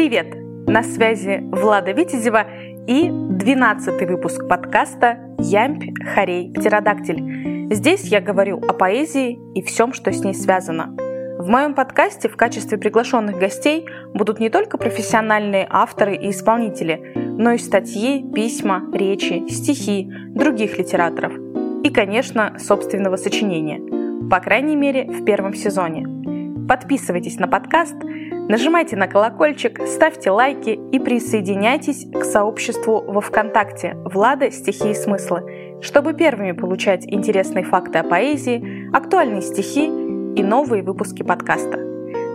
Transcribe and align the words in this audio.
Привет! 0.00 0.34
На 0.66 0.82
связи 0.82 1.40
Влада 1.42 1.92
Витязева 1.92 2.46
и 2.86 3.10
12 3.10 4.08
выпуск 4.08 4.48
подкаста 4.48 5.18
«Ямпь, 5.38 5.92
Харей, 6.14 6.54
Птеродактиль». 6.54 7.68
Здесь 7.70 8.04
я 8.04 8.22
говорю 8.22 8.62
о 8.66 8.72
поэзии 8.72 9.38
и 9.54 9.60
всем, 9.60 9.92
что 9.92 10.10
с 10.10 10.24
ней 10.24 10.32
связано. 10.32 10.96
В 11.38 11.48
моем 11.48 11.74
подкасте 11.74 12.30
в 12.30 12.36
качестве 12.38 12.78
приглашенных 12.78 13.38
гостей 13.38 13.86
будут 14.14 14.40
не 14.40 14.48
только 14.48 14.78
профессиональные 14.78 15.66
авторы 15.68 16.16
и 16.16 16.30
исполнители, 16.30 17.12
но 17.14 17.52
и 17.52 17.58
статьи, 17.58 18.24
письма, 18.32 18.88
речи, 18.94 19.46
стихи 19.50 20.10
других 20.30 20.78
литераторов 20.78 21.34
и, 21.84 21.90
конечно, 21.90 22.56
собственного 22.58 23.16
сочинения. 23.16 23.82
По 24.30 24.40
крайней 24.40 24.76
мере, 24.76 25.04
в 25.10 25.26
первом 25.26 25.52
сезоне. 25.52 26.19
Подписывайтесь 26.70 27.40
на 27.40 27.48
подкаст– 27.48 27.96
Нажимайте 28.50 28.96
на 28.96 29.06
колокольчик, 29.06 29.86
ставьте 29.86 30.32
лайки 30.32 30.70
и 30.70 30.98
присоединяйтесь 30.98 32.04
к 32.10 32.24
сообществу 32.24 33.00
во 33.00 33.20
ВКонтакте 33.20 33.94
«Влада. 34.04 34.50
Стихи 34.50 34.90
и 34.90 34.94
смыслы», 34.94 35.78
чтобы 35.82 36.14
первыми 36.14 36.50
получать 36.50 37.06
интересные 37.06 37.62
факты 37.62 37.98
о 37.98 38.02
поэзии, 38.02 38.90
актуальные 38.92 39.42
стихи 39.42 39.86
и 39.86 40.42
новые 40.42 40.82
выпуски 40.82 41.22
подкаста. 41.22 41.78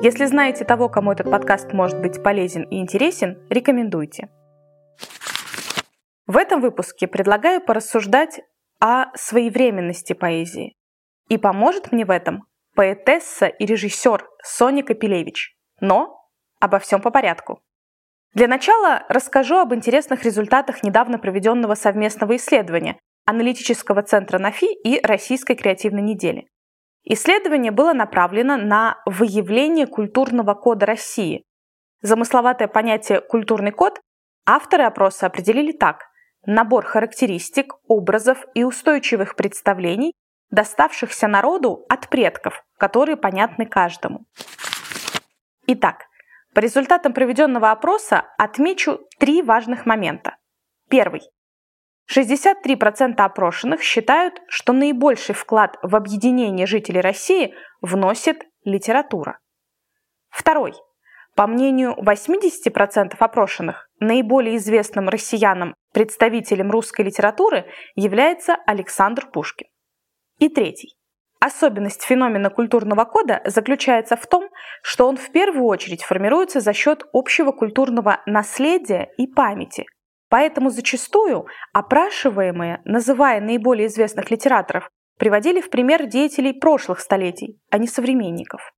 Если 0.01 0.23
знаете 0.23 0.63
того, 0.63 0.87
кому 0.87 1.11
этот 1.11 1.29
подкаст 1.29 1.73
может 1.73 1.99
быть 1.99 2.23
полезен 2.23 2.63
и 2.63 2.79
интересен, 2.79 3.37
рекомендуйте. 3.49 4.29
В 6.27 6.37
этом 6.37 6.61
выпуске 6.61 7.07
предлагаю 7.07 7.59
порассуждать 7.59 8.39
о 8.79 9.07
своевременности 9.17 10.13
поэзии. 10.13 10.77
И 11.27 11.37
поможет 11.37 11.91
мне 11.91 12.05
в 12.05 12.09
этом 12.09 12.45
поэтесса 12.75 13.47
и 13.47 13.65
режиссер 13.65 14.27
Соня 14.43 14.83
Капелевич– 14.83 15.55
но 15.81 16.29
обо 16.59 16.79
всем 16.79 17.01
по 17.01 17.11
порядку. 17.11 17.61
Для 18.33 18.47
начала 18.47 19.05
расскажу 19.09 19.57
об 19.57 19.73
интересных 19.73 20.23
результатах 20.23 20.83
недавно 20.83 21.19
проведенного 21.19 21.75
совместного 21.75 22.35
исследования 22.35 22.99
аналитического 23.25 24.03
центра 24.03 24.39
НАФИ 24.39 24.73
и 24.83 24.99
Российской 25.01 25.55
креативной 25.55 26.01
недели. 26.01 26.47
Исследование 27.03 27.71
было 27.71 27.93
направлено 27.93 28.57
на 28.57 28.97
выявление 29.05 29.87
культурного 29.87 30.53
кода 30.53 30.85
России. 30.85 31.43
Замысловатое 32.01 32.67
понятие 32.67 33.21
«культурный 33.21 33.71
код» 33.71 33.99
авторы 34.45 34.83
опроса 34.83 35.27
определили 35.27 35.71
так– 35.71 36.03
набор 36.45 36.85
характеристик, 36.85 37.75
образов 37.87 38.45
и 38.53 38.63
устойчивых 38.63 39.35
представлений, 39.35 40.13
доставшихся 40.49 41.27
народу 41.27 41.85
от 41.89 42.09
предков, 42.09 42.63
которые 42.77 43.17
понятны 43.17 43.65
каждому. 43.65 44.25
Итак, 45.67 46.05
по 46.53 46.59
результатам 46.59 47.13
проведенного 47.13 47.71
опроса 47.71 48.25
отмечу 48.37 48.99
три 49.19 49.41
важных 49.41 49.85
момента. 49.85 50.37
Первый. 50.89 51.21
63% 52.09 53.15
опрошенных 53.17 53.81
считают, 53.81 54.39
что 54.47 54.73
наибольший 54.73 55.33
вклад 55.33 55.77
в 55.81 55.95
объединение 55.95 56.67
жителей 56.67 57.01
России 57.01 57.55
вносит 57.81 58.43
литература. 58.63 59.39
Второй. 60.29 60.73
По 61.35 61.47
мнению 61.47 61.95
80% 61.99 63.15
опрошенных, 63.19 63.89
наиболее 63.99 64.57
известным 64.57 65.09
россиянам 65.09 65.73
представителем 65.93 66.71
русской 66.71 67.01
литературы 67.01 67.65
является 67.95 68.55
Александр 68.65 69.27
Пушкин. 69.31 69.67
И 70.39 70.49
третий. 70.49 70.95
Особенность 71.39 72.03
феномена 72.03 72.49
культурного 72.49 73.05
кода 73.05 73.41
заключается 73.45 74.15
в 74.15 74.25
том, 74.25 74.49
что 74.81 75.07
он 75.07 75.17
в 75.17 75.31
первую 75.31 75.65
очередь 75.65 76.03
формируется 76.03 76.59
за 76.59 76.73
счет 76.73 77.05
общего 77.13 77.51
культурного 77.51 78.21
наследия 78.25 79.09
и 79.17 79.27
памяти. 79.27 79.85
Поэтому 80.29 80.69
зачастую 80.69 81.45
опрашиваемые, 81.71 82.81
называя 82.83 83.41
наиболее 83.41 83.87
известных 83.87 84.31
литераторов, 84.31 84.89
приводили 85.17 85.61
в 85.61 85.69
пример 85.69 86.07
деятелей 86.07 86.53
прошлых 86.53 86.99
столетий, 86.99 87.59
а 87.69 87.77
не 87.77 87.87
современников. 87.87 88.71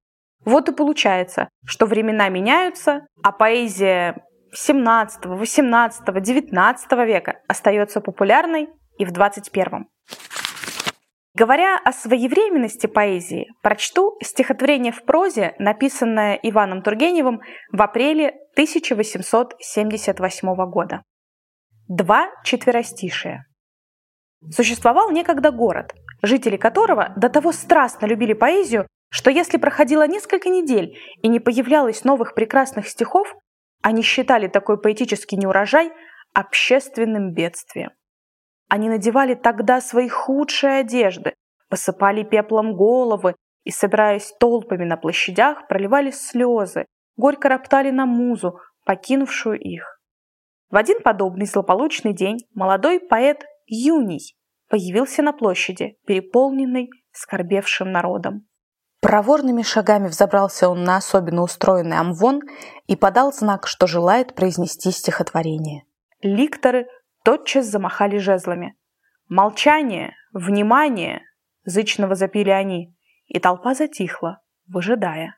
Вот 0.43 0.69
и 0.69 0.73
получается, 0.73 1.49
что 1.65 1.85
времена 1.85 2.29
меняются, 2.29 3.07
а 3.23 3.31
поэзия 3.31 4.23
17, 4.53 5.25
18, 5.25 6.21
19 6.21 6.91
века 7.07 7.39
остается 7.47 8.01
популярной 8.01 8.69
и 8.97 9.05
в 9.05 9.11
21. 9.11 9.87
Говоря 11.39 11.77
о 11.77 11.93
своевременности 11.93 12.87
поэзии, 12.87 13.45
прочту 13.61 14.17
стихотворение 14.23 14.91
в 14.91 15.03
прозе, 15.03 15.53
написанное 15.59 16.33
Иваном 16.41 16.81
Тургеневым 16.81 17.41
в 17.71 17.79
апреле 17.79 18.29
1878 18.53 20.71
года. 20.71 21.03
Два 21.87 22.31
четверостишия. 22.43 23.45
Существовал 24.49 25.11
некогда 25.11 25.51
город, 25.51 25.93
жители 26.23 26.57
которого 26.57 27.13
до 27.15 27.29
того 27.29 27.51
страстно 27.51 28.07
любили 28.07 28.33
поэзию, 28.33 28.87
что 29.11 29.29
если 29.29 29.57
проходило 29.57 30.07
несколько 30.07 30.49
недель 30.49 30.97
и 31.21 31.27
не 31.27 31.39
появлялось 31.39 32.03
новых 32.03 32.33
прекрасных 32.33 32.87
стихов, 32.87 33.31
они 33.83 34.01
считали 34.01 34.47
такой 34.47 34.81
поэтический 34.81 35.37
неурожай 35.37 35.91
общественным 36.33 37.33
бедствием. 37.33 37.91
Они 38.69 38.89
надевали 38.89 39.33
тогда 39.33 39.81
свои 39.81 40.09
худшие 40.09 40.79
одежды, 40.79 41.33
посыпали 41.69 42.23
пеплом 42.23 42.75
головы 42.75 43.35
и, 43.63 43.71
собираясь 43.71 44.33
толпами 44.39 44.83
на 44.83 44.97
площадях, 44.97 45.67
проливали 45.67 46.11
слезы, 46.11 46.85
горько 47.15 47.49
роптали 47.49 47.91
на 47.91 48.05
музу, 48.05 48.59
покинувшую 48.85 49.59
их. 49.59 49.99
В 50.69 50.75
один 50.75 51.01
подобный 51.01 51.45
злополучный 51.45 52.13
день 52.13 52.37
молодой 52.53 52.99
поэт 52.99 53.45
Юний 53.67 54.35
появился 54.69 55.21
на 55.21 55.31
площади, 55.31 55.97
переполненный 56.05 56.89
скорбевшим 57.11 57.91
народом. 57.91 58.47
Проворными 59.01 59.61
шагами 59.61 60.07
взобрался 60.07 60.69
он 60.69 60.83
на 60.83 60.97
особенно 60.97 61.43
устроенный 61.43 61.97
амвон 61.97 62.41
и 62.87 62.95
подал 62.95 63.31
знак, 63.31 63.67
что 63.67 63.87
желает 63.87 64.35
произнести 64.35 64.91
стихотворение. 64.91 65.83
Ликторы 66.21 66.87
тотчас 67.27 67.65
замахали 67.65 68.19
жезлами. 68.19 68.77
«Молчание! 69.27 70.15
Внимание!»– 70.31 71.23
зычно 71.65 72.07
возопили 72.07 72.51
они, 72.51 72.95
и 73.25 73.37
толпа 73.39 73.73
затихла, 73.73 74.39
выжидая. 74.65 75.37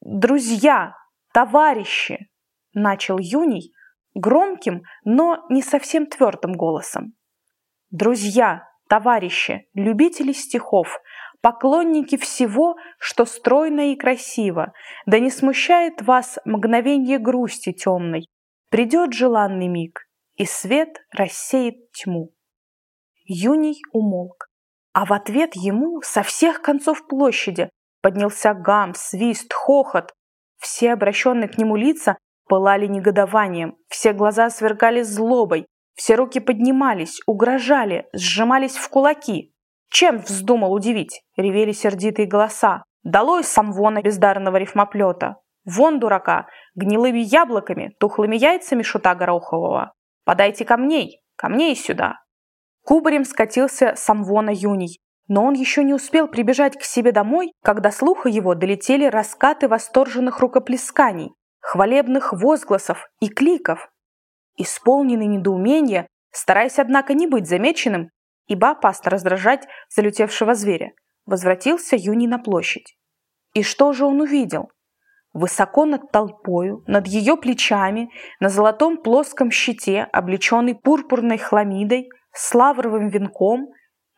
«Друзья! 0.00 0.96
Товарищи!»– 1.32 2.28
начал 2.74 3.18
Юний 3.20 3.72
громким, 4.14 4.82
но 5.04 5.46
не 5.48 5.62
совсем 5.62 6.06
твердым 6.06 6.54
голосом. 6.54 7.12
«Друзья, 7.92 8.64
товарищи, 8.88 9.68
любители 9.74 10.32
стихов, 10.32 10.98
поклонники 11.40 12.16
всего, 12.16 12.74
что 12.98 13.24
стройно 13.24 13.92
и 13.92 13.94
красиво, 13.94 14.72
да 15.06 15.20
не 15.20 15.30
смущает 15.30 16.02
вас 16.02 16.40
мгновенье 16.44 17.20
грусти 17.20 17.72
темной, 17.72 18.26
придет 18.70 19.12
желанный 19.12 19.68
миг, 19.68 20.07
и 20.38 20.46
свет 20.46 21.04
рассеет 21.10 21.90
тьму. 21.92 22.32
Юний 23.24 23.82
умолк, 23.92 24.48
а 24.92 25.04
в 25.04 25.12
ответ 25.12 25.54
ему 25.54 26.00
со 26.00 26.22
всех 26.22 26.62
концов 26.62 27.06
площади 27.06 27.68
поднялся 28.00 28.54
гам, 28.54 28.94
свист, 28.94 29.52
хохот. 29.52 30.14
Все 30.56 30.92
обращенные 30.92 31.48
к 31.48 31.58
нему 31.58 31.76
лица 31.76 32.16
пылали 32.46 32.86
негодованием, 32.86 33.76
все 33.88 34.12
глаза 34.12 34.48
свергали 34.48 35.02
злобой, 35.02 35.66
все 35.94 36.14
руки 36.14 36.40
поднимались, 36.40 37.20
угрожали, 37.26 38.06
сжимались 38.12 38.76
в 38.76 38.88
кулаки. 38.88 39.52
Чем 39.90 40.18
вздумал 40.18 40.72
удивить? 40.72 41.22
Ревели 41.36 41.72
сердитые 41.72 42.28
голоса. 42.28 42.84
Долой 43.02 43.42
самвона 43.42 44.02
бездарного 44.02 44.56
рифмоплета. 44.56 45.36
Вон 45.64 45.98
дурака, 45.98 46.46
гнилыми 46.74 47.18
яблоками, 47.18 47.94
тухлыми 47.98 48.36
яйцами 48.36 48.82
шута 48.82 49.14
горохового. 49.14 49.92
Подайте 50.28 50.66
камней, 50.66 51.22
камней 51.36 51.74
сюда!» 51.74 52.20
Кубарем 52.84 53.24
скатился 53.24 53.94
Самвона 53.96 54.50
Юний, 54.50 55.00
но 55.26 55.42
он 55.42 55.54
еще 55.54 55.82
не 55.82 55.94
успел 55.94 56.28
прибежать 56.28 56.78
к 56.78 56.82
себе 56.82 57.12
домой, 57.12 57.54
когда 57.64 57.90
слуха 57.90 58.28
его 58.28 58.54
долетели 58.54 59.06
раскаты 59.06 59.68
восторженных 59.68 60.40
рукоплесканий, 60.40 61.32
хвалебных 61.60 62.34
возгласов 62.34 63.08
и 63.20 63.30
кликов. 63.30 63.90
Исполненный 64.58 65.28
недоумения, 65.28 66.06
стараясь, 66.30 66.78
однако, 66.78 67.14
не 67.14 67.26
быть 67.26 67.48
замеченным, 67.48 68.10
ибо 68.48 68.72
опасно 68.72 69.10
раздражать 69.10 69.66
залетевшего 69.88 70.54
зверя, 70.54 70.92
возвратился 71.24 71.96
Юний 71.96 72.26
на 72.26 72.38
площадь. 72.38 72.98
И 73.54 73.62
что 73.62 73.94
же 73.94 74.04
он 74.04 74.20
увидел? 74.20 74.70
Высоко 75.38 75.84
над 75.84 76.10
толпою, 76.10 76.82
над 76.88 77.06
ее 77.06 77.36
плечами, 77.36 78.10
на 78.40 78.48
золотом 78.48 78.96
плоском 78.96 79.52
щите, 79.52 80.08
облеченный 80.12 80.74
пурпурной 80.74 81.38
хламидой, 81.38 82.08
с 82.32 82.52
лавровым 82.56 83.08
венком, 83.08 83.68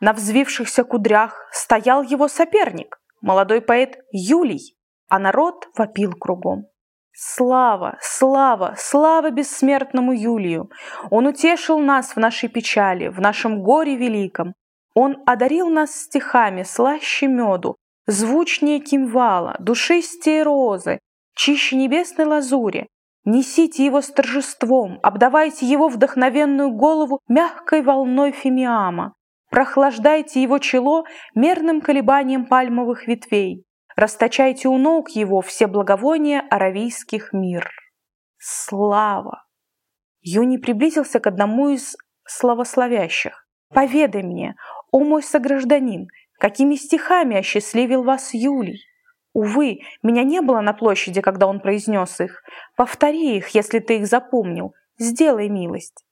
на 0.01 0.15
взвившихся 0.15 0.83
кудрях 0.83 1.47
стоял 1.53 2.03
его 2.03 2.27
соперник, 2.27 3.03
молодой 3.21 3.61
поэт 3.61 3.99
Юлий, 4.13 4.79
а 5.11 5.19
народ 5.19 5.69
вопил 5.77 6.15
кругом. 6.15 6.65
Слава, 7.13 7.99
слава, 8.01 8.75
слава 8.79 9.31
бессмертному 9.31 10.15
Юлию! 10.15 10.71
Он 11.11 11.27
утешил 11.27 11.81
нас 11.81 12.17
в 12.17 12.17
нашей 12.17 12.49
печали, 12.49 13.09
в 13.09 13.21
нашем 13.21 13.63
горе 13.63 13.95
великом. 13.95 14.55
Он 14.95 15.19
одарил 15.27 15.69
нас 15.69 15.95
стихами 15.95 16.63
слаще 16.63 17.27
меду, 17.27 17.77
звучнее 18.07 18.81
кимвала, 18.81 19.57
душистее 19.59 20.45
розы, 20.45 20.99
чище 21.41 21.77
небесной 21.77 22.27
лазури. 22.27 22.87
Несите 23.25 23.85
его 23.85 24.03
с 24.03 24.09
торжеством, 24.09 24.99
обдавайте 25.03 25.67
его 25.67 25.89
вдохновенную 25.89 26.71
голову 26.71 27.21
мягкой 27.29 27.83
волной 27.83 28.33
фимиама, 28.33 29.15
прохлаждайте 29.51 30.43
его 30.43 30.59
чело 30.59 31.05
мерным 31.35 31.81
колебанием 31.81 32.45
пальмовых 32.47 33.07
ветвей, 33.07 33.65
расточайте 33.97 34.69
у 34.69 34.77
ног 34.77 35.11
его 35.11 35.41
все 35.41 35.67
благовония 35.67 36.43
аравийских 36.51 37.33
мир. 37.33 37.71
Слава! 38.39 39.45
Юни 40.21 40.59
приблизился 40.59 41.21
к 41.21 41.27
одному 41.27 41.71
из 41.71 41.97
славословящих. 42.27 43.47
«Поведай 43.73 44.23
мне, 44.23 44.57
о 44.93 45.01
мой 45.01 45.23
согражданин, 45.23 46.09
какими 46.39 46.75
стихами 46.75 47.37
осчастливил 47.37 48.03
вас 48.03 48.35
Юлий?» 48.35 48.90
Увы, 49.33 49.81
меня 50.03 50.25
не 50.25 50.41
было 50.41 50.61
на 50.61 50.73
площади, 50.73 51.21
когда 51.21 51.47
он 51.47 51.61
произнес 51.61 52.21
их. 52.21 52.43
Повтори 52.77 53.37
их, 53.37 53.49
если 53.49 53.79
ты 53.79 53.99
их 53.99 54.07
запомнил. 54.07 54.75
Сделай 54.99 55.49
милость. 55.49 56.05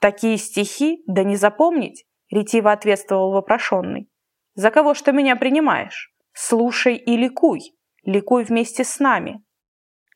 Такие 0.00 0.36
стихи, 0.36 1.02
да 1.06 1.22
не 1.22 1.36
запомнить, 1.36 2.04
ретиво 2.30 2.72
ответствовал 2.72 3.32
вопрошенный. 3.32 4.08
За 4.54 4.70
кого 4.70 4.94
что 4.94 5.12
меня 5.12 5.36
принимаешь? 5.36 6.12
Слушай 6.32 6.96
и 6.96 7.16
ликуй, 7.16 7.60
ликуй 8.04 8.44
вместе 8.44 8.84
с 8.84 8.98
нами. 8.98 9.42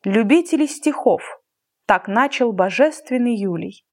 Любители 0.04 0.66
стихов, 0.66 1.22
так 1.87 2.08
начал 2.08 2.52
божественный 2.52 3.37
Юлий. 3.37 3.84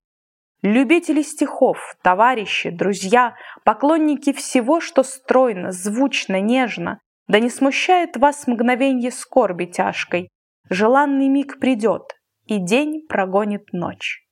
Любители 0.62 1.22
стихов, 1.22 1.96
товарищи, 2.04 2.70
друзья, 2.70 3.36
поклонники 3.66 4.32
всего, 4.32 4.80
что 4.80 5.04
стройно, 5.04 5.72
звучно, 5.72 6.40
нежно, 6.40 7.00
да 7.28 7.40
не 7.40 7.50
смущает 7.50 8.18
вас 8.18 8.48
мгновенье 8.48 9.12
скорби 9.12 9.66
тяжкой. 9.66 10.30
Желанный 10.70 11.28
миг 11.28 11.60
придет, 11.60 12.04
и 12.46 12.58
день 12.58 13.06
прогонит 13.08 13.74
ночь. 13.74 14.26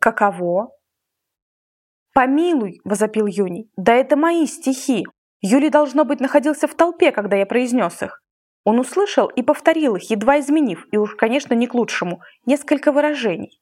Каково? 0.00 0.70
«Помилуй!»— 2.14 2.80
возопил 2.84 3.26
Юний. 3.26 3.70
«Да 3.76 3.94
это 3.94 4.16
мои 4.16 4.46
стихи! 4.46 5.04
Юлий, 5.40 5.70
должно 5.70 6.04
быть, 6.04 6.20
находился 6.20 6.66
в 6.66 6.74
толпе, 6.74 7.12
когда 7.12 7.36
я 7.36 7.46
произнес 7.46 8.02
их. 8.02 8.22
Он 8.64 8.80
услышал 8.80 9.28
и 9.28 9.42
повторил 9.42 9.96
их, 9.96 10.10
едва 10.10 10.40
изменив, 10.40 10.86
и 10.90 10.96
уж, 10.96 11.14
конечно, 11.14 11.54
не 11.54 11.66
к 11.66 11.74
лучшему, 11.74 12.20
несколько 12.44 12.92
выражений. 12.92 13.60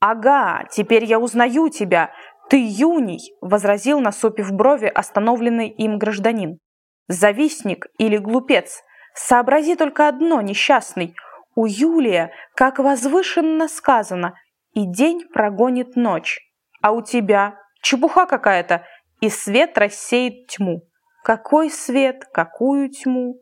«Ага, 0.00 0.64
теперь 0.70 1.04
я 1.04 1.18
узнаю 1.18 1.68
тебя! 1.70 2.12
Ты 2.48 2.64
Юний!»— 2.64 3.34
возразил, 3.40 4.00
насупив 4.00 4.52
брови, 4.52 4.86
остановленный 4.86 5.68
им 5.68 5.98
гражданин. 5.98 6.58
Завистник 7.08 7.86
или 7.98 8.16
глупец. 8.16 8.82
Сообрази 9.14 9.76
только 9.76 10.08
одно, 10.08 10.40
несчастный. 10.40 11.14
У 11.54 11.66
Юлия, 11.66 12.32
как 12.54 12.78
возвышенно 12.78 13.68
сказано, 13.68 14.34
и 14.72 14.84
день 14.84 15.26
прогонит 15.32 15.96
ночь. 15.96 16.40
А 16.82 16.92
у 16.92 17.02
тебя 17.02 17.58
чепуха 17.80 18.26
какая-то, 18.26 18.84
и 19.20 19.30
свет 19.30 19.78
рассеет 19.78 20.48
тьму. 20.48 20.82
Какой 21.24 21.70
свет, 21.70 22.24
какую 22.32 22.90
тьму? 22.90 23.40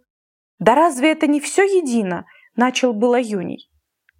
Да 0.58 0.74
разве 0.74 1.12
это 1.12 1.26
не 1.26 1.40
все 1.40 1.64
едино? 1.64 2.26
Начал 2.56 2.92
было 2.92 3.18
Юний. 3.18 3.70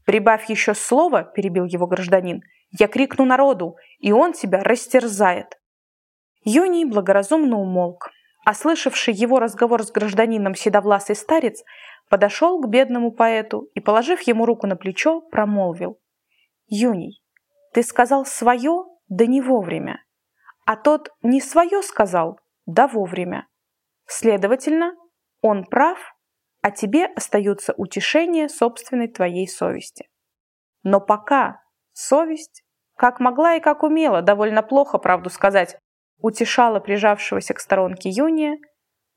Прибавь 0.07 0.51
еще 0.51 0.75
слово, 0.75 1.23
перебил 1.23 1.65
его 1.65 1.87
гражданин, 1.87 2.43
я 2.79 2.89
крикну 2.89 3.25
народу, 3.25 3.77
и 4.01 4.11
он 4.13 4.33
тебя 4.33 4.63
растерзает. 4.63 5.59
Юний 6.45 6.85
благоразумно 6.85 7.59
умолк 7.59 8.11
а 8.45 8.55
слышавший 8.55 9.15
его 9.15 9.39
разговор 9.39 9.83
с 9.83 9.91
гражданином 9.91 10.55
седовласый 10.55 11.17
старец 11.17 11.65
подошел 12.09 12.61
к 12.61 12.69
бедному 12.69 13.11
поэту 13.11 13.71
и, 13.75 13.81
положив 13.81 14.21
ему 14.23 14.45
руку 14.47 14.67
на 14.67 14.77
плечо, 14.77 15.21
промолвил. 15.21 15.99
«Юний, 16.67 17.23
ты 17.73 17.83
сказал 17.83 18.25
свое, 18.27 18.85
да 19.09 19.27
не 19.27 19.41
вовремя, 19.41 20.05
а 20.67 20.77
тот 20.77 21.11
не 21.23 21.41
свое 21.41 21.83
сказал, 21.83 22.39
да 22.67 22.87
вовремя. 22.87 23.49
Следовательно, 24.07 24.95
он 25.41 25.65
прав, 25.65 26.15
а 26.63 26.71
тебе 26.71 27.07
остается 27.07 27.75
утешение 27.77 28.49
собственной 28.49 29.09
твоей 29.09 29.47
совести. 29.49 30.09
Но 30.83 31.01
пока 31.01 31.63
совесть, 31.93 32.65
как 32.97 33.21
могла 33.21 33.57
и 33.57 33.61
как 33.61 33.83
умела, 33.83 34.23
довольно 34.23 34.63
плохо, 34.63 34.99
правду 34.99 35.31
сказать, 35.31 35.79
утешала 36.19 36.81
прижавшегося 36.81 37.55
к 37.55 37.61
сторонке 37.61 38.09
Юния, 38.11 38.59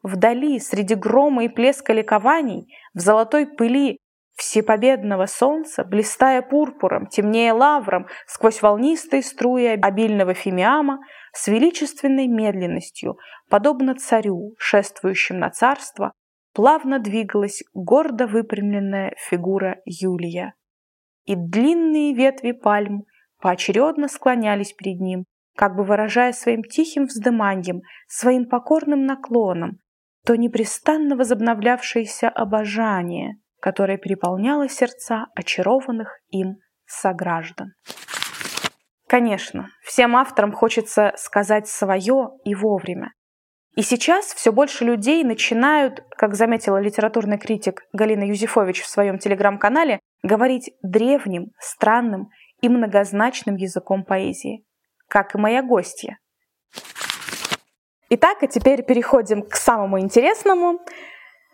вдали, 0.03 0.59
среди 0.59 0.95
грома 0.95 1.45
и 1.45 1.49
плеска 1.49 1.94
ликований, 1.94 2.73
в 2.94 2.99
золотой 2.99 3.45
пыли 3.45 3.97
всепобедного 4.35 5.25
солнца, 5.25 5.83
блистая 5.83 6.41
пурпуром, 6.41 7.07
темнее 7.07 7.53
лавром, 7.53 8.07
сквозь 8.27 8.61
волнистые 8.61 9.23
струи 9.23 9.65
обильного 9.81 10.33
фимиама, 10.33 10.99
с 11.33 11.47
величественной 11.47 12.27
медленностью, 12.27 13.17
подобно 13.49 13.95
царю, 13.95 14.53
шествующим 14.57 15.39
на 15.39 15.49
царство, 15.49 16.13
плавно 16.53 16.99
двигалась 16.99 17.63
гордо 17.73 18.27
выпрямленная 18.27 19.13
фигура 19.17 19.81
Юлия. 19.85 20.53
И 21.25 21.35
длинные 21.35 22.13
ветви 22.13 22.51
пальм 22.51 23.03
поочередно 23.39 24.07
склонялись 24.07 24.73
перед 24.73 24.99
ним, 24.99 25.25
как 25.57 25.75
бы 25.75 25.83
выражая 25.83 26.33
своим 26.33 26.63
тихим 26.63 27.06
вздыманием, 27.06 27.81
своим 28.07 28.45
покорным 28.45 29.06
наклоном, 29.06 29.80
то 30.24 30.38
непрестанно 30.38 31.15
возобновлявшееся 31.15 32.30
обожание, 32.30 33.39
которое 33.59 33.98
переполняло 33.98 34.69
сердца 34.69 35.25
очарованных 35.36 36.19
им 36.30 36.57
сограждан. 36.86 37.74
Конечно, 39.07 39.69
всем 39.83 40.15
авторам 40.15 40.51
хочется 40.51 41.13
сказать 41.18 41.68
свое 41.68 42.30
и 42.44 42.54
вовремя. 42.54 43.13
И 43.75 43.81
сейчас 43.81 44.33
все 44.33 44.51
больше 44.51 44.86
людей 44.86 45.24
начинают, 45.24 46.04
как 46.12 46.36
заметила 46.36 46.77
литературный 46.77 47.39
критик 47.39 47.81
Галина 47.94 48.25
Юзефович 48.25 48.81
в 48.83 48.88
своем 48.88 49.18
телеграм-канале, 49.18 50.01
говорить 50.21 50.71
древним, 50.83 51.48
странным 51.59 52.30
и 52.61 52.69
многозначным 52.69 53.56
языком 53.56 54.04
поэзии 54.04 54.68
как 55.07 55.35
и 55.35 55.37
моя 55.37 55.61
гостья. 55.61 56.19
Итак, 58.09 58.37
а 58.42 58.47
теперь 58.47 58.83
переходим 58.83 59.42
к 59.42 59.56
самому 59.56 59.99
интересному. 59.99 60.80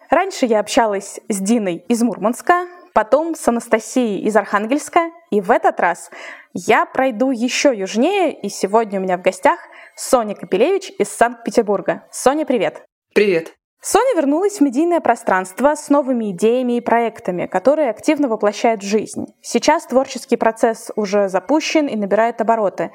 Раньше 0.09 0.45
я 0.45 0.59
общалась 0.59 1.19
с 1.27 1.39
Диной 1.39 1.83
из 1.87 2.03
Мурманска, 2.03 2.67
потом 2.93 3.33
с 3.33 3.47
Анастасией 3.47 4.21
из 4.21 4.35
Архангельска, 4.35 5.09
и 5.31 5.41
в 5.41 5.49
этот 5.49 5.79
раз 5.79 6.11
я 6.53 6.85
пройду 6.85 7.31
еще 7.31 7.75
южнее, 7.75 8.39
и 8.39 8.49
сегодня 8.49 8.99
у 8.99 9.03
меня 9.03 9.17
в 9.17 9.23
гостях 9.23 9.59
Соня 9.95 10.35
Капелевич 10.35 10.91
из 10.99 11.09
Санкт-Петербурга. 11.09 12.03
Соня, 12.11 12.45
привет! 12.45 12.83
Привет! 13.15 13.55
Соня 13.81 14.15
вернулась 14.15 14.59
в 14.59 14.61
медийное 14.61 15.01
пространство 15.01 15.75
с 15.75 15.89
новыми 15.89 16.31
идеями 16.31 16.77
и 16.77 16.81
проектами, 16.81 17.47
которые 17.47 17.89
активно 17.89 18.29
воплощает 18.29 18.81
в 18.81 18.85
жизнь. 18.85 19.25
Сейчас 19.41 19.85
творческий 19.87 20.37
процесс 20.37 20.89
уже 20.95 21.27
запущен 21.27 21.87
и 21.87 21.97
набирает 21.97 22.39
обороты. 22.39 22.91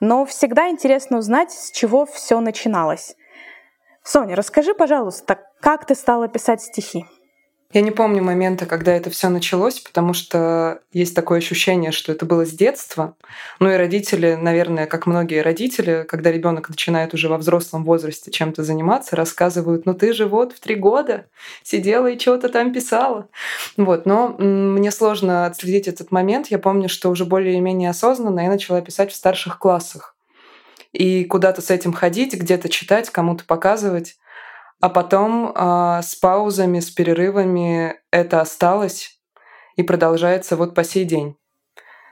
Но 0.00 0.24
всегда 0.24 0.70
интересно 0.70 1.18
узнать, 1.18 1.52
с 1.52 1.70
чего 1.70 2.06
все 2.06 2.40
начиналось. 2.40 3.16
Соня, 4.02 4.34
расскажи, 4.34 4.74
пожалуйста, 4.74 5.38
как 5.60 5.86
ты 5.86 5.94
стала 5.94 6.26
писать 6.26 6.62
стихи? 6.62 7.04
Я 7.72 7.82
не 7.82 7.92
помню 7.92 8.20
момента, 8.20 8.66
когда 8.66 8.92
это 8.92 9.10
все 9.10 9.28
началось, 9.28 9.78
потому 9.78 10.12
что 10.12 10.80
есть 10.92 11.14
такое 11.14 11.38
ощущение, 11.38 11.92
что 11.92 12.10
это 12.10 12.26
было 12.26 12.44
с 12.44 12.50
детства. 12.50 13.14
Ну 13.60 13.70
и 13.70 13.76
родители, 13.76 14.34
наверное, 14.34 14.86
как 14.86 15.06
многие 15.06 15.40
родители, 15.40 16.04
когда 16.08 16.32
ребенок 16.32 16.68
начинает 16.68 17.14
уже 17.14 17.28
во 17.28 17.38
взрослом 17.38 17.84
возрасте 17.84 18.32
чем-то 18.32 18.64
заниматься, 18.64 19.14
рассказывают, 19.14 19.86
ну 19.86 19.94
ты 19.94 20.12
же 20.12 20.26
вот 20.26 20.52
в 20.52 20.58
три 20.58 20.74
года 20.74 21.26
сидела 21.62 22.08
и 22.08 22.18
что-то 22.18 22.48
там 22.48 22.72
писала. 22.72 23.28
Вот, 23.76 24.04
но 24.04 24.30
мне 24.36 24.90
сложно 24.90 25.46
отследить 25.46 25.86
этот 25.86 26.10
момент. 26.10 26.48
Я 26.48 26.58
помню, 26.58 26.88
что 26.88 27.08
уже 27.08 27.24
более-менее 27.24 27.90
осознанно 27.90 28.40
я 28.40 28.48
начала 28.48 28.80
писать 28.80 29.12
в 29.12 29.16
старших 29.16 29.60
классах. 29.60 30.16
И 30.92 31.24
куда-то 31.24 31.62
с 31.62 31.70
этим 31.70 31.92
ходить, 31.92 32.34
где-то 32.34 32.68
читать, 32.68 33.10
кому-то 33.10 33.44
показывать. 33.44 34.16
А 34.80 34.88
потом 34.88 35.52
э, 35.54 36.00
с 36.02 36.14
паузами, 36.16 36.80
с 36.80 36.90
перерывами 36.90 37.96
это 38.10 38.40
осталось 38.40 39.20
и 39.76 39.82
продолжается 39.82 40.56
вот 40.56 40.74
по 40.74 40.84
сей 40.84 41.04
день. 41.04 41.36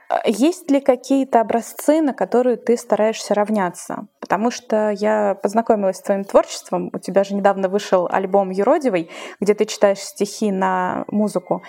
А 0.09 0.21
есть 0.25 0.71
ли 0.71 0.79
какие-то 0.79 1.39
образцы, 1.39 2.01
на 2.01 2.13
которые 2.13 2.57
ты 2.57 2.77
стараешься 2.77 3.35
равняться? 3.35 4.07
Потому 4.19 4.49
что 4.49 4.89
я 4.89 5.35
познакомилась 5.35 5.97
с 5.97 6.01
твоим 6.01 6.23
творчеством. 6.23 6.89
У 6.93 6.97
тебя 6.97 7.23
же 7.23 7.35
недавно 7.35 7.69
вышел 7.69 8.07
альбом 8.11 8.49
Юродивый, 8.49 9.11
где 9.39 9.53
ты 9.53 9.65
читаешь 9.65 9.99
стихи 9.99 10.51
на 10.51 11.05
музыку. 11.09 11.63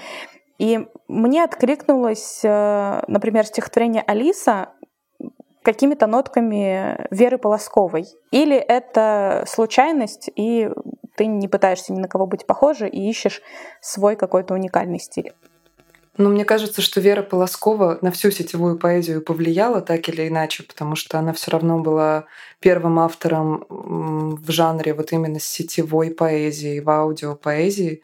И 0.59 0.87
мне 1.09 1.45
откликнулось, 1.45 2.41
э, 2.43 3.03
например, 3.09 3.47
стихотворение 3.47 4.03
«Алиса» 4.07 4.71
какими-то 5.73 6.07
нотками 6.07 7.07
Веры 7.11 7.39
Полосковой. 7.39 8.07
Или 8.31 8.57
это 8.57 9.45
случайность, 9.47 10.31
и 10.35 10.71
ты 11.17 11.27
не 11.27 11.49
пытаешься 11.49 11.93
ни 11.93 12.01
на 12.01 12.09
кого 12.09 12.27
быть 12.27 12.47
похожа 12.47 12.87
и 12.87 13.09
ищешь 13.09 13.43
свой 13.81 14.17
какой-то 14.17 14.55
уникальный 14.55 14.99
стиль. 14.99 15.33
Но 16.17 16.29
мне 16.29 16.45
кажется, 16.45 16.83
что 16.83 17.01
Вера 17.01 17.23
Полоскова 17.23 17.99
на 18.03 18.11
всю 18.11 18.31
сетевую 18.31 18.79
поэзию 18.79 19.23
повлияла 19.23 19.81
так 19.81 20.09
или 20.09 20.27
иначе, 20.29 20.65
потому 20.65 20.97
что 20.97 21.19
она 21.19 21.33
все 21.33 21.53
равно 21.53 21.79
была 21.79 22.27
первым 22.59 22.99
автором 22.99 23.65
в 23.69 24.51
жанре 24.51 24.93
вот 24.93 25.13
именно 25.13 25.39
сетевой 25.39 26.11
поэзии, 26.11 26.81
в 26.81 26.91
аудиопоэзии. 26.91 28.03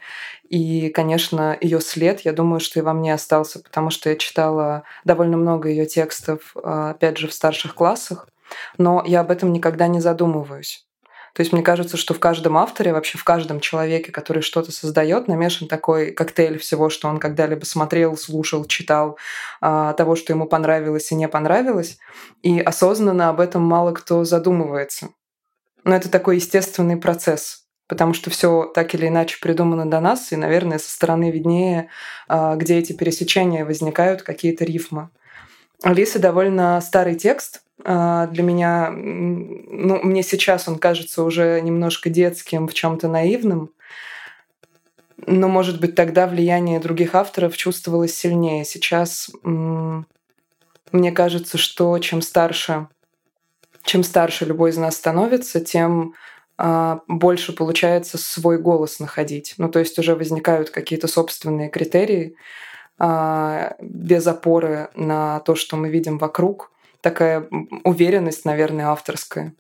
И, 0.48 0.88
конечно, 0.90 1.58
ее 1.60 1.80
след, 1.80 2.20
я 2.20 2.32
думаю, 2.32 2.60
что 2.60 2.78
и 2.78 2.82
во 2.82 2.92
мне 2.92 3.12
остался, 3.12 3.58
потому 3.58 3.90
что 3.90 4.08
я 4.08 4.16
читала 4.16 4.84
довольно 5.04 5.36
много 5.36 5.68
ее 5.68 5.86
текстов, 5.86 6.54
а, 6.62 6.90
опять 6.90 7.18
же, 7.18 7.26
в 7.26 7.34
старших 7.34 7.74
классах, 7.74 8.28
но 8.78 9.02
я 9.04 9.20
об 9.20 9.32
этом 9.32 9.52
никогда 9.52 9.88
не 9.88 10.00
задумываюсь. 10.00 10.86
То 11.36 11.42
есть 11.42 11.52
мне 11.52 11.62
кажется, 11.62 11.98
что 11.98 12.14
в 12.14 12.18
каждом 12.18 12.56
авторе, 12.56 12.94
вообще 12.94 13.18
в 13.18 13.24
каждом 13.24 13.60
человеке, 13.60 14.10
который 14.10 14.40
что-то 14.40 14.72
создает, 14.72 15.28
намешан 15.28 15.68
такой 15.68 16.12
коктейль 16.12 16.58
всего, 16.58 16.88
что 16.88 17.08
он 17.08 17.18
когда-либо 17.18 17.66
смотрел, 17.66 18.16
слушал, 18.16 18.64
читал, 18.64 19.18
а, 19.60 19.92
того, 19.92 20.16
что 20.16 20.32
ему 20.32 20.46
понравилось 20.46 21.12
и 21.12 21.14
не 21.14 21.28
понравилось. 21.28 21.98
И 22.40 22.58
осознанно 22.58 23.28
об 23.28 23.40
этом 23.40 23.60
мало 23.60 23.92
кто 23.92 24.24
задумывается. 24.24 25.10
Но 25.84 25.94
это 25.94 26.10
такой 26.10 26.36
естественный 26.36 26.96
процесс 26.96 27.64
потому 27.88 28.14
что 28.14 28.30
все 28.30 28.64
так 28.74 28.96
или 28.96 29.06
иначе 29.06 29.38
придумано 29.40 29.88
до 29.88 30.00
нас, 30.00 30.32
и, 30.32 30.36
наверное, 30.36 30.78
со 30.78 30.90
стороны 30.90 31.30
виднее, 31.30 31.88
а, 32.26 32.56
где 32.56 32.78
эти 32.78 32.92
пересечения 32.92 33.64
возникают, 33.64 34.22
какие-то 34.22 34.64
рифмы. 34.64 35.10
Алиса 35.84 36.18
довольно 36.18 36.80
старый 36.80 37.14
текст, 37.14 37.62
для 37.84 38.42
меня, 38.42 38.90
ну, 38.90 40.00
мне 40.02 40.22
сейчас 40.22 40.66
он 40.66 40.78
кажется 40.78 41.22
уже 41.22 41.60
немножко 41.60 42.08
детским, 42.08 42.68
в 42.68 42.74
чем-то 42.74 43.06
наивным, 43.08 43.70
но, 45.26 45.48
может 45.48 45.80
быть, 45.80 45.94
тогда 45.94 46.26
влияние 46.26 46.80
других 46.80 47.14
авторов 47.14 47.56
чувствовалось 47.56 48.14
сильнее. 48.14 48.64
Сейчас 48.64 49.30
мне 49.42 51.12
кажется, 51.12 51.58
что 51.58 51.98
чем 51.98 52.22
старше, 52.22 52.88
чем 53.82 54.04
старше 54.04 54.44
любой 54.44 54.70
из 54.70 54.76
нас 54.76 54.96
становится, 54.96 55.60
тем 55.60 56.14
а, 56.58 57.00
больше 57.08 57.52
получается 57.52 58.18
свой 58.18 58.58
голос 58.58 59.00
находить. 59.00 59.54
Ну, 59.58 59.68
то 59.68 59.78
есть 59.78 59.98
уже 59.98 60.14
возникают 60.14 60.70
какие-то 60.70 61.08
собственные 61.08 61.70
критерии 61.70 62.36
а, 62.98 63.74
без 63.80 64.26
опоры 64.26 64.88
на 64.94 65.40
то, 65.40 65.54
что 65.54 65.76
мы 65.76 65.90
видим 65.90 66.18
вокруг– 66.18 66.72
такая 67.06 67.46
уверенность, 67.84 68.44
наверное, 68.44 68.88
авторская. 68.88 69.54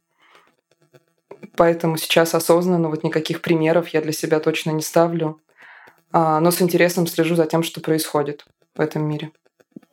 Поэтому 1.56 1.96
сейчас 1.96 2.34
осознанно 2.34 2.88
вот 2.88 3.04
никаких 3.04 3.40
примеров 3.40 3.86
я 3.90 4.00
для 4.00 4.10
себя 4.10 4.40
точно 4.40 4.72
не 4.72 4.82
ставлю, 4.82 5.40
а, 6.10 6.40
но 6.40 6.50
с 6.50 6.60
интересом 6.60 7.06
слежу 7.06 7.36
за 7.36 7.46
тем, 7.46 7.62
что 7.62 7.80
происходит 7.80 8.44
в 8.74 8.80
этом 8.80 9.04
мире. 9.08 9.30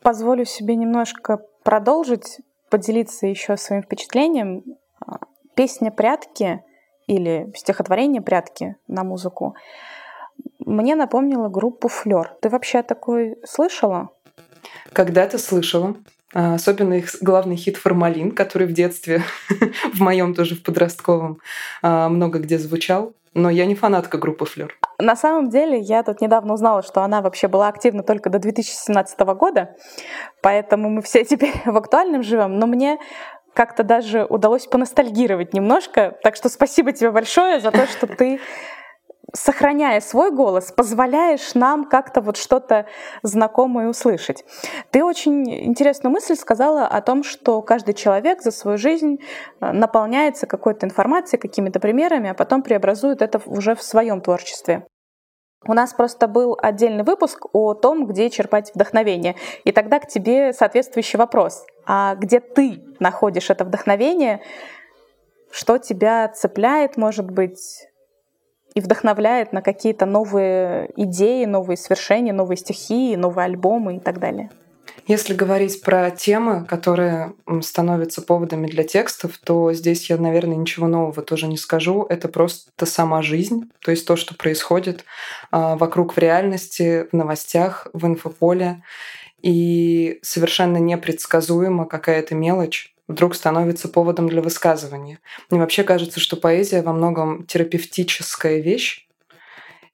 Позволю 0.01 0.45
себе 0.45 0.75
немножко 0.75 1.41
продолжить, 1.61 2.39
поделиться 2.71 3.27
еще 3.27 3.55
своим 3.55 3.83
впечатлением. 3.83 4.63
А, 4.99 5.19
песня 5.53 5.91
«Прятки» 5.91 6.63
или 7.05 7.53
стихотворение 7.55 8.23
«Прятки» 8.23 8.77
на 8.87 9.03
музыку 9.03 9.55
мне 10.57 10.95
напомнила 10.95 11.49
группу 11.49 11.87
«Флёр». 11.87 12.35
Ты 12.41 12.49
вообще 12.49 12.81
такой 12.81 13.37
слышала? 13.45 14.09
Когда-то 14.91 15.37
слышала. 15.37 15.95
А, 16.33 16.55
особенно 16.55 16.95
их 16.95 17.15
главный 17.21 17.55
хит 17.55 17.77
«Формалин», 17.77 18.31
который 18.31 18.67
в 18.67 18.73
детстве, 18.73 19.23
в 19.93 19.99
моем 19.99 20.33
тоже 20.33 20.55
в 20.55 20.63
подростковом, 20.63 21.39
а, 21.81 22.09
много 22.09 22.39
где 22.39 22.57
звучал. 22.57 23.13
Но 23.35 23.49
я 23.49 23.65
не 23.65 23.75
фанатка 23.75 24.17
группы 24.17 24.45
«Флёр». 24.45 24.75
На 24.99 25.15
самом 25.15 25.49
деле, 25.49 25.79
я 25.79 26.03
тут 26.03 26.21
недавно 26.21 26.53
узнала, 26.53 26.83
что 26.83 27.01
она 27.01 27.21
вообще 27.21 27.47
была 27.47 27.67
активна 27.67 28.03
только 28.03 28.29
до 28.29 28.39
2017 28.39 29.19
года, 29.35 29.75
поэтому 30.41 30.89
мы 30.89 31.01
все 31.01 31.23
теперь 31.25 31.53
в 31.65 31.75
актуальном 31.75 32.23
живем. 32.23 32.59
Но 32.59 32.67
мне 32.67 32.99
как-то 33.53 33.83
даже 33.83 34.25
удалось 34.25 34.65
поностальгировать 34.65 35.53
немножко. 35.53 36.17
Так 36.23 36.35
что 36.35 36.49
спасибо 36.49 36.91
тебе 36.91 37.11
большое 37.11 37.59
за 37.59 37.71
то, 37.71 37.85
что 37.87 38.07
ты 38.07 38.39
сохраняя 39.43 39.99
свой 39.99 40.31
голос, 40.31 40.71
позволяешь 40.71 41.53
нам 41.53 41.83
как-то 41.83 42.21
вот 42.21 42.37
что-то 42.37 42.85
знакомое 43.23 43.89
услышать. 43.89 44.45
Ты 44.91 45.03
очень 45.03 45.43
интересную 45.65 46.13
мысль 46.13 46.35
сказала 46.35 46.87
о 46.87 47.01
том, 47.01 47.23
что 47.23 47.61
каждый 47.61 47.93
человек 47.93 48.41
за 48.41 48.51
свою 48.51 48.77
жизнь 48.77 49.17
э, 49.59 49.71
наполняется 49.73 50.47
какой-то 50.47 50.85
информацией, 50.85 51.41
какими-то 51.41 51.81
примерами, 51.81 52.29
а 52.29 52.33
потом 52.33 52.61
преобразует 52.61 53.21
это 53.21 53.41
уже 53.45 53.75
в 53.75 53.83
своем 53.83 54.21
творчестве. 54.21 54.87
У 55.67 55.73
нас 55.73 55.93
просто 55.93 56.27
был 56.27 56.57
отдельный 56.61 57.03
выпуск 57.03 57.45
о 57.51 57.73
том, 57.73 58.05
где 58.05 58.29
черпать 58.29 58.71
вдохновение. 58.73 59.35
И 59.65 59.73
тогда 59.73 59.99
к 59.99 60.07
тебе 60.07 60.53
соответствующий 60.53 61.19
вопрос. 61.19 61.65
А 61.85 62.15
где 62.15 62.39
ты 62.39 62.81
находишь 62.99 63.49
это 63.49 63.65
вдохновение? 63.65 64.41
Что 65.51 65.77
тебя 65.77 66.29
цепляет, 66.29 66.95
может 66.97 67.29
быть, 67.29 67.87
и 68.73 68.81
вдохновляет 68.81 69.53
на 69.53 69.61
какие-то 69.61 70.05
новые 70.05 70.91
идеи, 70.97 71.45
новые 71.45 71.77
свершения, 71.77 72.33
новые 72.33 72.57
стихи, 72.57 73.15
новые 73.15 73.45
альбомы 73.45 73.97
и 73.97 73.99
так 73.99 74.19
далее. 74.19 74.49
Если 75.05 75.33
говорить 75.33 75.81
про 75.81 76.11
темы, 76.11 76.65
которые 76.65 77.33
становятся 77.61 78.21
поводами 78.21 78.67
для 78.67 78.83
текстов, 78.83 79.37
то 79.43 79.73
здесь 79.73 80.09
я, 80.09 80.17
наверное, 80.17 80.55
ничего 80.55 80.87
нового 80.87 81.21
тоже 81.21 81.47
не 81.47 81.57
скажу. 81.57 82.05
Это 82.07 82.29
просто 82.29 82.85
сама 82.85 83.21
жизнь, 83.21 83.69
то 83.81 83.91
есть 83.91 84.07
то, 84.07 84.15
что 84.15 84.33
происходит 84.35 85.03
а, 85.51 85.75
вокруг 85.75 86.13
в 86.13 86.17
реальности, 86.17 87.07
в 87.11 87.13
новостях, 87.13 87.87
в 87.91 88.05
инфополе. 88.05 88.83
И 89.41 90.19
совершенно 90.21 90.77
непредсказуемо 90.77 91.85
какая-то 91.85 92.33
мелочь 92.33 92.92
вдруг 93.13 93.35
становится 93.35 93.87
поводом 93.87 94.27
для 94.27 94.41
высказывания. 94.41 95.19
Мне 95.49 95.59
вообще 95.59 95.83
кажется, 95.83 96.19
что 96.19 96.35
поэзия 96.35 96.81
во 96.81 96.93
многом 96.93 97.45
терапевтическая 97.45 98.59
вещь, 98.59 99.07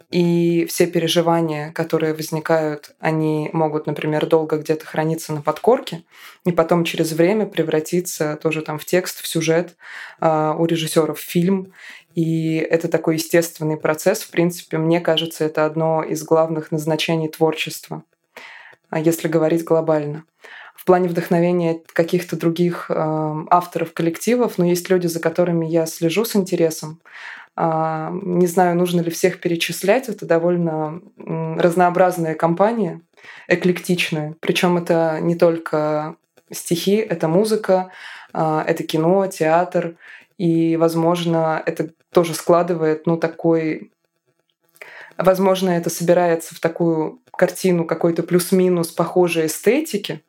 и 0.09 0.65
все 0.65 0.88
переживания, 0.88 1.71
которые 1.71 2.15
возникают, 2.15 2.95
они 2.99 3.51
могут, 3.53 3.85
например, 3.85 4.25
долго 4.25 4.57
где-то 4.57 4.83
храниться 4.83 5.33
на 5.33 5.43
подкорке, 5.43 6.03
и 6.45 6.51
потом 6.51 6.83
через 6.83 7.11
время 7.11 7.45
превратиться 7.45 8.39
тоже 8.41 8.63
там 8.63 8.79
в 8.79 8.85
текст, 8.85 9.21
в 9.21 9.27
сюжет, 9.27 9.75
э, 10.19 10.55
у 10.57 10.65
режиссеров 10.65 11.19
фильм. 11.19 11.73
И 12.15 12.55
это 12.55 12.88
такой 12.88 13.15
естественный 13.15 13.77
процесс. 13.77 14.23
В 14.23 14.31
принципе, 14.31 14.79
мне 14.79 14.99
кажется, 14.99 15.45
это 15.45 15.65
одно 15.65 16.01
из 16.01 16.23
главных 16.23 16.71
назначений 16.71 17.27
творчества, 17.27 18.03
а 18.89 18.99
если 18.99 19.27
говорить 19.27 19.63
глобально 19.63 20.23
плане 20.89 21.08
вдохновения 21.08 21.81
каких-то 21.93 22.36
других 22.36 22.88
э, 22.89 22.93
авторов, 23.51 23.93
коллективов, 23.93 24.58
но 24.58 24.65
есть 24.65 24.89
люди, 24.89 25.05
за 25.05 25.19
которыми 25.19 25.67
я 25.67 25.86
слежу 25.86 26.25
с 26.25 26.36
интересом. 26.36 27.00
Э, 27.55 28.10
не 28.12 28.48
знаю, 28.48 28.75
нужно 28.75 29.01
ли 29.01 29.12
всех 29.12 29.39
перечислять. 29.39 30.10
Это 30.10 30.25
довольно 30.25 31.00
разнообразная 31.15 32.34
компания, 32.34 33.01
эклектичная. 33.48 34.34
Причем 34.39 34.77
это 34.77 35.19
не 35.22 35.36
только 35.36 36.15
стихи, 36.51 36.96
это 36.96 37.27
музыка, 37.27 37.91
э, 38.34 38.63
это 38.65 38.81
кино, 38.81 39.27
театр. 39.27 39.93
И, 40.39 40.75
возможно, 40.75 41.62
это 41.67 41.91
тоже 42.12 42.34
складывает, 42.34 43.05
ну, 43.05 43.15
такой 43.15 43.91
Возможно, 45.17 45.69
это 45.72 45.89
собирается 45.89 46.55
в 46.55 46.62
такую 46.62 47.19
картину 47.34 47.84
какой-то 47.84 48.24
плюс-минус 48.24 48.88
похожей 48.88 49.48
эстетики, 49.48 50.24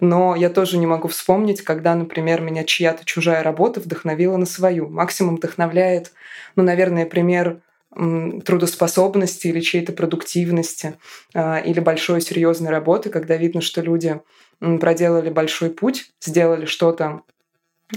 но 0.00 0.36
я 0.36 0.50
тоже 0.50 0.78
не 0.78 0.86
могу 0.86 1.08
вспомнить, 1.08 1.62
когда, 1.62 1.94
например, 1.94 2.40
меня 2.40 2.64
чья-то 2.64 3.04
чужая 3.04 3.42
работа 3.42 3.80
вдохновила 3.80 4.36
на 4.36 4.46
свою. 4.46 4.88
Максимум 4.88 5.36
вдохновляет, 5.36 6.12
ну, 6.56 6.62
наверное, 6.62 7.06
пример 7.06 7.60
трудоспособности 7.90 9.48
или 9.48 9.60
чьей-то 9.60 9.92
продуктивности 9.92 10.98
а, 11.34 11.58
или 11.58 11.80
большой 11.80 12.20
серьезной 12.20 12.70
работы, 12.70 13.08
когда 13.10 13.36
видно, 13.36 13.60
что 13.60 13.80
люди 13.80 14.20
проделали 14.60 15.30
большой 15.30 15.70
путь, 15.70 16.12
сделали 16.20 16.66
что-то 16.66 17.22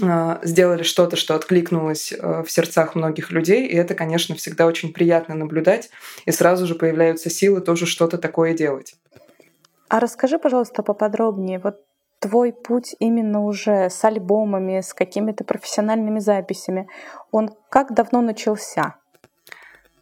а, 0.00 0.40
сделали 0.42 0.82
что-то, 0.82 1.16
что 1.16 1.34
откликнулось 1.34 2.12
э, 2.12 2.42
в 2.42 2.50
сердцах 2.50 2.94
многих 2.94 3.30
людей, 3.30 3.66
и 3.66 3.76
это, 3.76 3.94
конечно, 3.94 4.34
всегда 4.34 4.66
очень 4.66 4.90
приятно 4.90 5.34
наблюдать, 5.34 5.90
и 6.24 6.32
сразу 6.32 6.66
же 6.66 6.74
появляются 6.74 7.28
силы 7.28 7.60
тоже 7.60 7.84
что-то 7.84 8.16
такое 8.16 8.54
делать. 8.54 8.94
А 9.88 10.00
расскажи, 10.00 10.38
пожалуйста, 10.38 10.82
поподробнее, 10.82 11.58
вот 11.58 11.84
твой 12.22 12.52
путь 12.52 12.94
именно 13.00 13.44
уже 13.44 13.90
с 13.90 14.04
альбомами, 14.04 14.80
с 14.80 14.94
какими-то 14.94 15.44
профессиональными 15.44 16.20
записями, 16.20 16.88
он 17.32 17.50
как 17.68 17.92
давно 17.92 18.22
начался? 18.22 18.94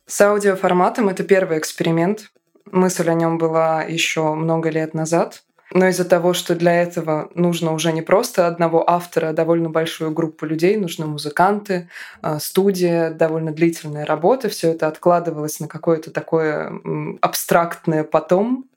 С 0.07 0.21
аудиоформатом 0.21 1.09
это 1.09 1.25
первый 1.25 1.59
эксперимент. 1.59 2.31
Мысль 2.67 3.09
о 3.09 3.15
нем 3.15 3.39
была 3.39 3.83
еще 3.83 4.35
много 4.35 4.69
лет 4.69 4.93
назад. 4.93 5.43
Но 5.73 5.87
из-за 5.89 6.05
того, 6.05 6.33
что 6.35 6.57
для 6.57 6.83
этого 6.83 7.31
нужно 7.35 7.73
уже 7.73 7.93
не 7.93 8.03
просто 8.03 8.49
одного 8.49 8.89
автора, 8.91 9.29
а 9.29 9.33
довольно 9.33 9.71
большую 9.71 10.11
группу 10.11 10.45
людей, 10.45 10.77
нужны 10.77 11.07
музыканты, 11.07 11.89
а, 12.23 12.41
студия, 12.41 13.11
довольно 13.11 13.53
длительная 13.53 14.05
работа, 14.05 14.49
все 14.49 14.73
это 14.73 14.89
откладывалось 14.89 15.61
на 15.61 15.69
какое-то 15.69 16.11
такое 16.11 16.73
абстрактное 17.21 18.03
потом. 18.03 18.70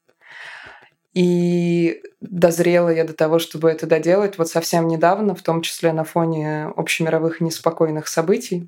И 1.13 2.01
дозрела 2.21 2.89
я 2.89 3.03
до 3.03 3.13
того, 3.13 3.37
чтобы 3.39 3.69
это 3.69 3.85
доделать 3.85 4.37
вот 4.37 4.49
совсем 4.49 4.87
недавно, 4.87 5.35
в 5.35 5.41
том 5.41 5.61
числе 5.61 5.93
на 5.93 6.03
фоне 6.03 6.65
общемировых 6.75 7.39
неспокойных 7.39 8.07
событий. 8.07 8.67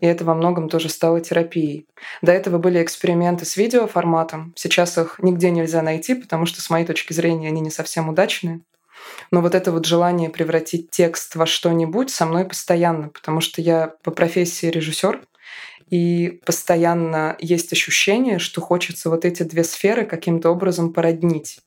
И 0.00 0.06
это 0.06 0.24
во 0.24 0.34
многом 0.34 0.68
тоже 0.68 0.88
стало 0.88 1.20
терапией. 1.20 1.86
До 2.22 2.32
этого 2.32 2.58
были 2.58 2.82
эксперименты 2.82 3.44
с 3.44 3.56
видеоформатом. 3.56 4.52
Сейчас 4.56 4.98
их 4.98 5.16
нигде 5.20 5.50
нельзя 5.50 5.82
найти, 5.82 6.14
потому 6.14 6.46
что, 6.46 6.60
с 6.60 6.70
моей 6.70 6.86
точки 6.86 7.12
зрения, 7.12 7.48
они 7.48 7.60
не 7.60 7.70
совсем 7.70 8.08
удачные. 8.08 8.60
Но 9.30 9.40
вот 9.40 9.54
это 9.54 9.72
вот 9.72 9.86
желание 9.86 10.28
превратить 10.28 10.90
текст 10.90 11.36
во 11.36 11.46
что-нибудь 11.46 12.10
со 12.10 12.26
мной 12.26 12.44
постоянно, 12.44 13.08
потому 13.08 13.40
что 13.40 13.62
я 13.62 13.94
по 14.02 14.10
профессии 14.10 14.66
режиссер, 14.66 15.20
и 15.88 16.40
постоянно 16.44 17.36
есть 17.40 17.72
ощущение, 17.72 18.38
что 18.38 18.60
хочется 18.60 19.10
вот 19.10 19.24
эти 19.24 19.42
две 19.42 19.64
сферы 19.64 20.04
каким-то 20.04 20.50
образом 20.50 20.92
породнить. 20.92 21.60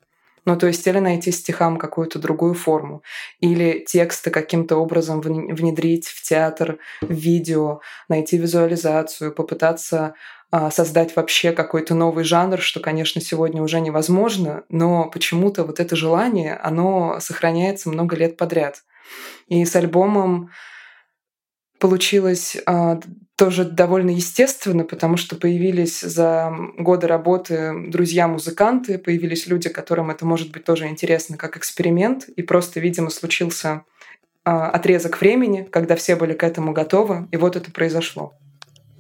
Ну, 0.46 0.58
то 0.58 0.68
есть 0.68 0.86
или 0.86 1.00
найти 1.00 1.32
стихам 1.32 1.78
какую-то 1.78 2.20
другую 2.20 2.54
форму, 2.54 3.02
или 3.40 3.84
тексты 3.88 4.30
каким-то 4.30 4.78
образом 4.78 5.22
внедрить 5.22 6.08
в 6.08 6.22
театр, 6.22 6.80
в 7.02 7.14
видео, 7.14 7.80
найти 8.10 8.38
визуализацию, 8.38 9.34
попытаться 9.34 10.16
а, 10.52 10.70
создать 10.70 11.16
вообще 11.16 11.52
какой-то 11.52 11.96
новый 11.96 12.24
жанр, 12.24 12.60
что, 12.60 12.80
конечно, 12.80 13.20
сегодня 13.22 13.64
уже 13.64 13.80
невозможно, 13.80 14.64
но 14.70 15.10
почему-то 15.10 15.64
вот 15.64 15.80
это 15.80 15.96
желание, 15.96 16.56
оно 16.56 17.20
сохраняется 17.20 17.90
много 17.90 18.16
лет 18.16 18.38
подряд. 18.38 18.84
И 19.48 19.66
с 19.66 19.76
альбомом 19.76 20.52
получилось 21.80 22.56
а, 22.68 23.00
тоже 23.44 23.66
довольно 23.66 24.12
естественно, 24.12 24.86
потому 24.86 25.18
что 25.18 25.36
появились 25.36 26.00
за 26.00 26.50
годы 26.78 27.08
работы 27.08 27.74
друзья-музыканты, 27.90 28.98
появились 28.98 29.48
люди, 29.48 29.68
которым 29.68 30.12
это 30.12 30.26
может 30.26 30.54
быть 30.54 30.64
тоже 30.64 30.88
интересно 30.88 31.36
как 31.36 31.58
эксперимент, 31.58 32.30
и 32.30 32.42
просто, 32.42 32.80
видимо, 32.80 33.10
случился 33.10 33.84
а, 34.46 34.70
отрезок 34.70 35.20
времени, 35.20 35.68
когда 35.70 35.98
все 35.98 36.16
были 36.16 36.32
к 36.32 36.42
этому 36.42 36.72
готовы, 36.72 37.28
и 37.34 37.36
вот 37.36 37.58
это 37.58 37.70
произошло. 37.70 38.34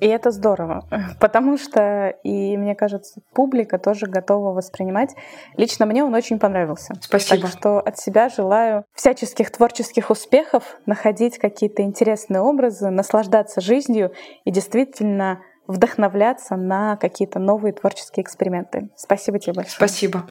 И 0.03 0.07
это 0.07 0.31
здорово, 0.31 0.83
потому 1.21 1.57
что, 1.57 2.09
и 2.23 2.57
мне 2.57 2.75
кажется, 2.75 3.21
публика 3.33 3.77
тоже 3.77 4.05
готова 4.05 4.51
воспринимать. 4.51 5.15
Лично 5.55 5.85
мне 5.85 6.03
он 6.03 6.13
очень 6.13 6.39
понравился. 6.39 6.93
Спасибо. 6.99 7.43
Так 7.43 7.51
что 7.51 7.79
от 7.79 7.97
себя 7.97 8.27
желаю 8.27 8.83
всяческих 8.93 9.49
творческих 9.49 10.09
успехов, 10.09 10.77
находить 10.85 11.37
какие-то 11.37 11.83
интересные 11.83 12.41
образы, 12.41 12.89
наслаждаться 12.89 13.61
жизнью 13.61 14.11
и 14.43 14.51
действительно 14.51 15.39
вдохновляться 15.67 16.57
на 16.57 16.97
какие-то 16.97 17.39
новые 17.39 17.71
творческие 17.71 18.25
эксперименты. 18.25 18.89
Спасибо 18.97 19.39
тебе 19.39 19.53
большое. 19.53 19.77
Спасибо. 19.77 20.25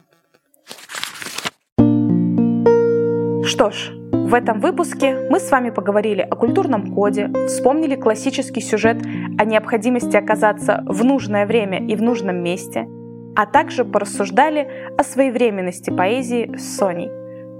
Что 3.43 3.71
ж, 3.71 3.91
в 4.33 4.35
этом 4.35 4.61
выпуске 4.61 5.27
мы 5.29 5.39
с 5.39 5.51
вами 5.51 5.69
поговорили 5.69 6.21
о 6.21 6.35
культурном 6.35 6.95
коде, 6.95 7.29
вспомнили 7.47 7.95
классический 7.95 8.61
сюжет 8.61 8.97
о 9.37 9.45
необходимости 9.45 10.15
оказаться 10.15 10.83
в 10.85 11.03
нужное 11.03 11.45
время 11.45 11.85
и 11.85 11.95
в 11.95 12.01
нужном 12.01 12.43
месте, 12.43 12.87
а 13.35 13.45
также 13.45 13.85
порассуждали 13.85 14.67
о 14.97 15.03
своевременности 15.03 15.89
поэзии 15.89 16.55
с 16.55 16.77
Соней. 16.77 17.09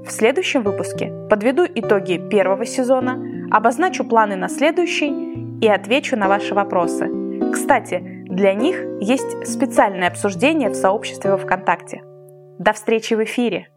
В 0.05 0.11
следующем 0.11 0.63
выпуске 0.63 1.11
подведу 1.29 1.63
итоги 1.65 2.21
первого 2.29 2.65
сезона, 2.65 3.23
обозначу 3.51 4.03
планы 4.03 4.35
на 4.35 4.49
следующий 4.49 5.59
и 5.61 5.67
отвечу 5.67 6.17
на 6.17 6.27
ваши 6.27 6.53
вопросы. 6.53 7.09
Кстати, 7.53 8.23
для 8.25 8.53
них 8.53 8.83
есть 8.99 9.47
специальное 9.47 10.09
обсуждение 10.09 10.69
в 10.69 10.75
сообществе 10.75 11.31
во 11.31 11.37
ВКонтакте. 11.37 12.01
До 12.59 12.73
встречи 12.73 13.13
в 13.13 13.23
эфире! 13.23 13.72